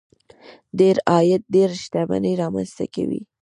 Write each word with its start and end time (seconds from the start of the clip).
ډېر 0.79 0.97
عاید 1.11 1.41
ډېره 1.53 1.75
شتمني 1.83 2.33
رامنځته 2.41 2.85
کوي. 2.95 3.21